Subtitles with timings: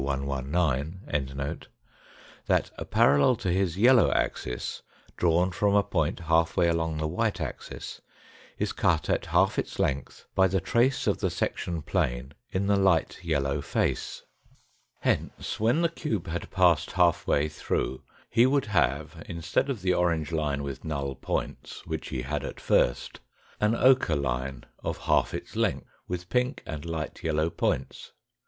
[0.01, 1.59] 119)
[2.47, 4.81] that a parallel to his yellow axis
[5.15, 8.01] drawn from a point half way along the white axis,
[8.57, 12.77] is cut at half its length by the trace pf the section plane in the
[12.77, 14.23] light yellow face
[15.05, 18.01] r REMARKS ON THE felGURES 199 Hence when the cube had passed half way through
[18.31, 22.59] he would have instead of the orange line with null points, which he had at
[22.59, 23.19] first
[23.59, 28.13] an ochre line of half its length, with pink and light yellow points.